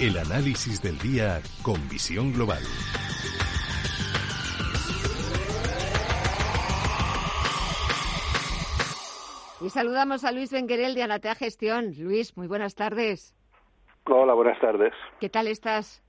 [0.00, 2.62] El análisis del día con visión global.
[9.60, 11.92] Y saludamos a Luis Benguerel de Anatea Gestión.
[11.98, 13.34] Luis, muy buenas tardes.
[14.06, 14.94] Hola, buenas tardes.
[15.20, 16.02] ¿Qué tal estás?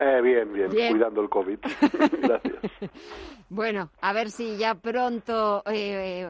[0.00, 1.58] Eh, bien, bien, cuidando el COVID.
[2.22, 2.56] Gracias.
[3.48, 6.26] Bueno, a ver si ya pronto eh,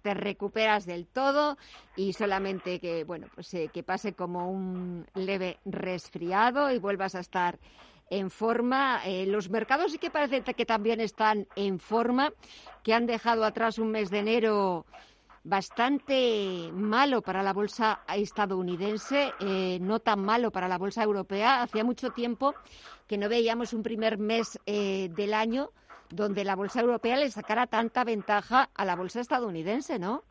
[0.00, 1.58] te recuperas del todo
[1.96, 7.20] y solamente que, bueno, pues eh, que pase como un leve resfriado y vuelvas a
[7.20, 7.58] estar
[8.10, 9.00] en forma.
[9.04, 12.32] Eh, los mercados sí que parece que también están en forma,
[12.82, 14.86] que han dejado atrás un mes de enero
[15.44, 21.62] bastante malo para la bolsa estadounidense, eh, no tan malo para la bolsa europea.
[21.62, 22.54] Hacía mucho tiempo
[23.06, 25.70] que no veíamos un primer mes eh, del año
[26.10, 30.22] donde la bolsa europea le sacara tanta ventaja a la bolsa estadounidense, ¿no?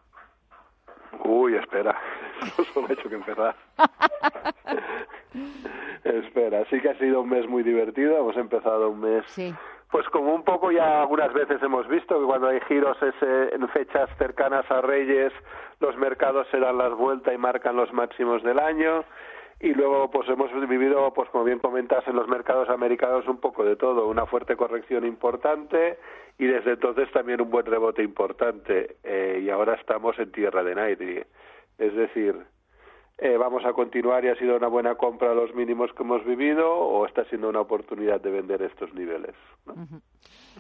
[1.25, 1.99] Uy, espera,
[2.57, 3.55] no solo ha hecho que empezar.
[6.03, 9.53] espera, sí que ha sido un mes muy divertido, hemos empezado un mes sí
[9.91, 13.67] pues como un poco ya algunas veces hemos visto que cuando hay giros ese, en
[13.69, 15.33] fechas cercanas a Reyes,
[15.81, 19.03] los mercados se dan las vueltas y marcan los máximos del año.
[19.59, 23.63] Y luego, pues hemos vivido, pues como bien comentas, en los mercados americanos un poco
[23.63, 25.99] de todo, una fuerte corrección importante
[26.39, 28.95] y desde entonces también un buen rebote importante.
[29.03, 31.27] Eh, y ahora estamos en tierra de nadie.
[31.77, 32.35] Es decir,
[33.17, 36.71] eh, vamos a continuar y ha sido una buena compra los mínimos que hemos vivido
[36.73, 39.35] o está siendo una oportunidad de vender estos niveles.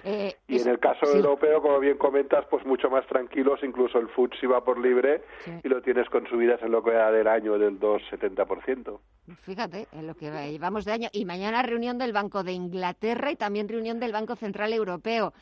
[0.03, 4.07] Eh, y en el caso europeo, como bien comentas, pues mucho más tranquilos, incluso el
[4.09, 5.23] FTSE va por libre
[5.63, 8.99] y lo tienes con subidas en lo que va del año del 2,70%.
[9.41, 11.09] Fíjate, en lo que llevamos de año.
[11.11, 15.33] Y mañana reunión del Banco de Inglaterra y también reunión del Banco Central Europeo,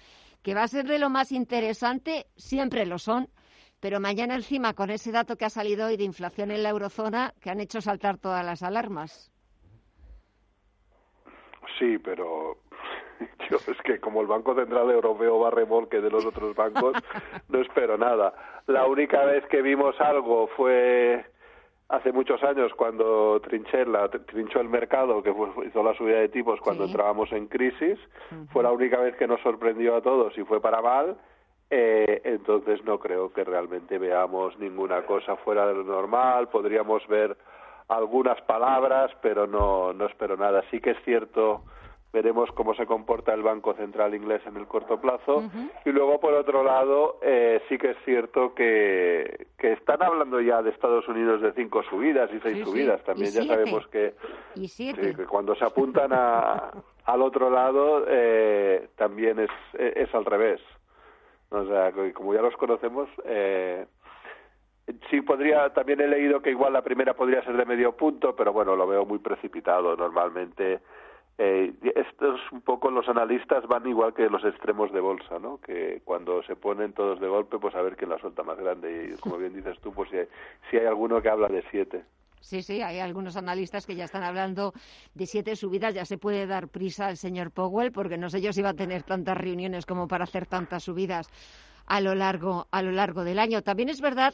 [0.41, 3.29] que va a ser de lo más interesante, siempre lo son,
[3.79, 7.33] pero mañana encima con ese dato que ha salido hoy de inflación en la eurozona
[7.41, 9.31] que han hecho saltar todas las alarmas.
[11.77, 12.57] Sí, pero
[13.49, 16.93] yo es que como el Banco Central Europeo va a remolque de los otros bancos,
[17.49, 18.33] no espero nada.
[18.67, 21.25] La única vez que vimos algo fue
[21.87, 25.33] hace muchos años cuando Trinchella trinchó el mercado, que
[25.65, 27.97] hizo la subida de tipos cuando entrábamos en crisis.
[28.51, 31.17] Fue la única vez que nos sorprendió a todos y fue para mal
[31.69, 36.47] eh, entonces no creo que realmente veamos ninguna cosa fuera de lo normal.
[36.49, 37.37] Podríamos ver
[37.87, 40.63] algunas palabras, pero no, no espero nada.
[40.71, 41.63] Sí que es cierto,
[42.11, 45.43] veremos cómo se comporta el Banco Central inglés en el corto plazo.
[45.85, 50.63] Y luego, por otro lado, eh, sí que es cierto que, que están hablando ya
[50.63, 53.03] de Estados Unidos de cinco subidas y seis subidas.
[53.03, 54.15] También ya sabemos que,
[54.55, 56.71] que, cuando se apuntan a,
[57.05, 60.61] al otro lado eh, también es, es al revés.
[61.49, 63.85] O sea, como ya los conocemos, eh,
[65.09, 68.53] sí podría, también he leído que igual la primera podría ser de medio punto, pero
[68.53, 70.79] bueno, lo veo muy precipitado normalmente.
[71.37, 75.59] Eh, estos un poco los analistas van igual que los extremos de bolsa, ¿no?
[75.61, 79.13] Que cuando se ponen todos de golpe, pues a ver quién la suelta más grande.
[79.13, 80.27] Y como bien dices tú, pues si hay,
[80.69, 82.03] si hay alguno que habla de siete.
[82.41, 84.73] Sí, sí, hay algunos analistas que ya están hablando
[85.13, 85.93] de siete subidas.
[85.93, 88.73] Ya se puede dar prisa al señor Powell, porque no sé yo si va a
[88.73, 91.27] tener tantas reuniones como para hacer tantas subidas
[91.85, 93.61] a lo largo, a lo largo del año.
[93.61, 94.33] También es verdad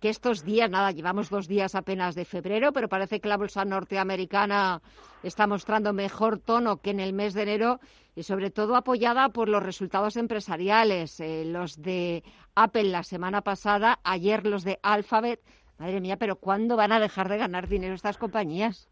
[0.00, 3.64] que estos días, nada, llevamos dos días apenas de febrero, pero parece que la bolsa
[3.64, 4.80] norteamericana
[5.22, 7.80] está mostrando mejor tono que en el mes de enero
[8.14, 12.22] y sobre todo apoyada por los resultados empresariales, eh, los de
[12.54, 15.40] Apple la semana pasada, ayer los de Alphabet
[15.78, 18.88] Madre mía, pero ¿cuándo van a dejar de ganar dinero estas compañías?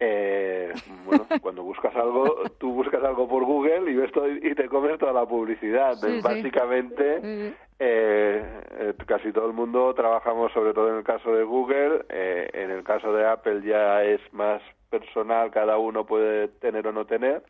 [0.00, 0.72] Eh,
[1.04, 4.12] bueno, cuando buscas algo, tú buscas algo por Google y ves
[4.42, 5.96] y te comes toda la publicidad.
[6.22, 8.42] Básicamente, eh,
[8.78, 12.04] eh, casi todo el mundo trabajamos, sobre todo en el caso de Google.
[12.08, 16.92] Eh, en el caso de Apple ya es más personal, cada uno puede tener o
[16.92, 17.42] no tener.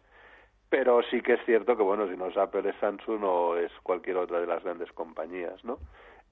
[0.70, 3.72] Pero sí que es cierto que, bueno, si no es Apple, es Samsung o es
[3.82, 5.78] cualquier otra de las grandes compañías, ¿no?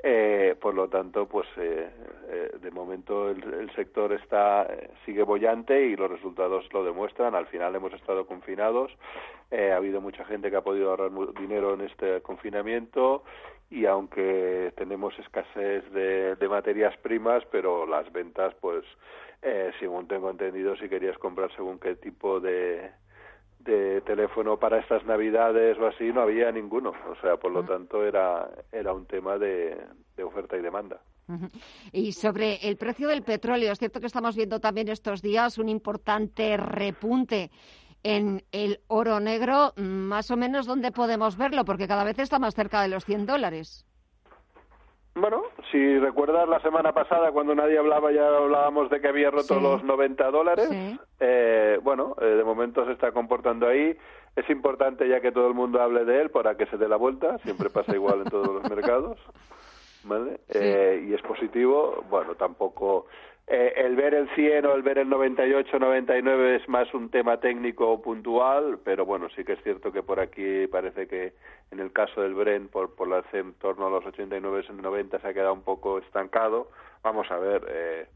[0.03, 1.89] Eh, por lo tanto, pues eh,
[2.29, 4.67] eh, de momento el, sector está
[5.05, 7.35] sigue bollante y los resultados lo demuestran.
[7.35, 8.93] Al final hemos estado confinados,
[9.51, 13.25] ha habido mucha gente que ha podido ahorrar dinero en este confinamiento
[13.71, 18.85] y aunque tenemos escasez de, de materias primas, pero las ventas, pues,
[19.79, 22.91] según tengo entendido, si querías comprar según qué tipo de
[23.67, 26.93] de teléfono para estas navidades o así no había ninguno.
[27.11, 29.77] O sea por lo tanto era era un tema de,
[30.25, 31.01] oferta y demanda.
[31.93, 35.69] Y sobre el precio del petróleo es cierto que estamos viendo también estos días un
[35.69, 37.51] importante repunte
[38.03, 39.73] en el oro negro.
[39.77, 43.27] Más o menos dónde podemos verlo porque cada vez está más cerca de los 100
[43.27, 43.85] dólares
[45.17, 49.59] bueno, si recuerdas la semana pasada cuando nadie hablaba ya hablábamos de que había roto
[49.59, 50.69] los 90 dólares.
[51.21, 53.97] Eh, bueno, eh, de momento se está comportando ahí.
[54.37, 56.97] Es importante ya que todo el mundo hable de él para que se dé la
[56.97, 57.39] vuelta.
[57.39, 59.19] Siempre pasa igual en todos los mercados.
[60.07, 60.41] ¿Vale?
[60.49, 62.05] Eh, y es positivo.
[62.09, 63.07] Bueno, tampoco
[63.49, 67.39] eh, el ver el 100 o el ver el 98, 99 es más un tema
[67.39, 71.33] técnico puntual, pero bueno, sí que es cierto que por aquí parece que
[71.71, 75.29] en el caso del Bren, por, por la en torno a los 89, 90 se
[75.29, 76.71] ha quedado un poco estancado.
[77.05, 78.07] Vamos a ver, eh,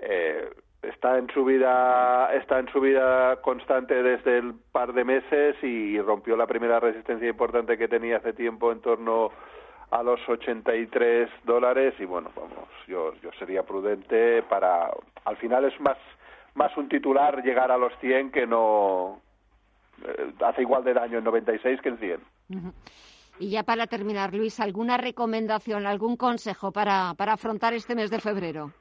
[0.00, 0.50] eh,
[0.82, 6.48] está en subida está en subida constante desde el par de meses y rompió la
[6.48, 9.30] primera resistencia importante que tenía hace tiempo en torno
[9.90, 14.90] a los 83 dólares y bueno, vamos, yo, yo sería prudente para,
[15.24, 15.96] al final es más,
[16.54, 19.20] más un titular llegar a los 100 que no,
[20.04, 22.20] eh, hace igual de daño en 96 que en 100.
[23.38, 28.20] Y ya para terminar, Luis, ¿alguna recomendación, algún consejo para, para afrontar este mes de
[28.20, 28.72] febrero?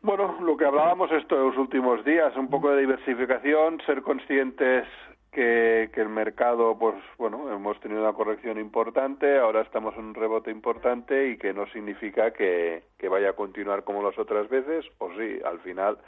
[0.00, 4.86] Bueno, lo que hablábamos estos últimos días, un poco de diversificación, ser conscientes
[5.32, 10.50] que, el mercado, pues bueno, hemos tenido una corrección importante, ahora estamos en un rebote
[10.50, 15.10] importante y que no significa que, que vaya a continuar como las otras veces, o
[15.16, 15.98] sí, al final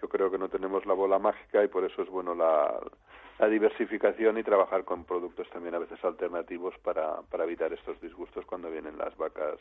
[0.00, 2.78] yo creo que no tenemos la bola mágica y por eso es bueno la,
[3.38, 8.44] la diversificación y trabajar con productos también a veces alternativos para, para evitar estos disgustos
[8.46, 9.58] cuando vienen las vacas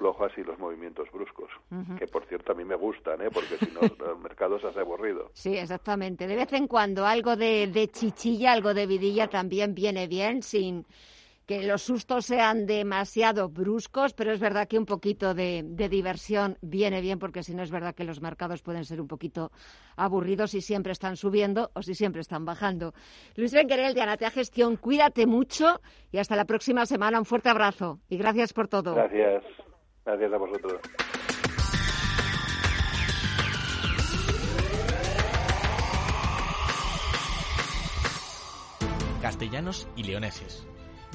[0.00, 1.50] flojas y los movimientos bruscos,
[1.98, 3.28] que por cierto a mí me gustan, ¿eh?
[3.30, 3.80] porque si no
[4.12, 5.28] el mercado se hace aburrido.
[5.34, 6.26] Sí, exactamente.
[6.26, 10.86] De vez en cuando algo de, de chichilla, algo de vidilla también viene bien, sin
[11.50, 17.00] que los sustos sean demasiado bruscos, pero es verdad que un poquito de, diversión viene
[17.00, 19.50] bien, porque si no es verdad que los mercados pueden ser un poquito
[19.96, 22.94] aburridos si siempre están subiendo o si siempre están bajando.
[23.34, 25.80] Luis Benquerel de Anatea Gestión, cuídate mucho
[26.12, 27.18] y hasta la próxima semana.
[27.18, 28.94] Un fuerte abrazo y gracias por todo.
[28.94, 29.42] Gracias.
[30.10, 30.80] Gracias a vosotros.
[39.22, 40.66] Castellanos y leoneses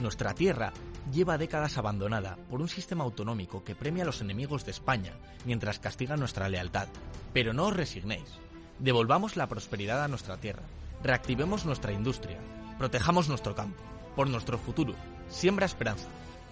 [0.01, 0.73] nuestra tierra
[1.11, 5.13] lleva décadas abandonada por un sistema autonómico que premia a los enemigos de España
[5.45, 6.87] mientras castiga nuestra lealtad.
[7.33, 8.39] Pero no os resignéis.
[8.79, 10.63] Devolvamos la prosperidad a nuestra tierra.
[11.01, 12.39] Reactivemos nuestra industria.
[12.77, 13.81] Protejamos nuestro campo.
[14.15, 14.95] Por nuestro futuro.
[15.29, 16.07] Siembra esperanza.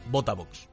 [0.10, 0.73] Vota Vox.